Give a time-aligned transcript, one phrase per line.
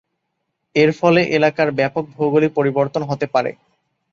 [0.75, 3.51] এর ফলে এলাকার ব্যাপক ভৌগোলিক পরিবর্তন হতে পারে।